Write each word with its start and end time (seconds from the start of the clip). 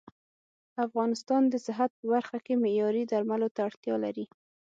افغانستان 0.85 1.41
د 1.49 1.55
صحت 1.65 1.91
په 1.99 2.05
برخه 2.13 2.37
کې 2.45 2.53
معياري 2.63 3.03
درملو 3.11 3.47
ته 3.55 3.59
اړتيا 3.67 3.95
لري 4.05 4.25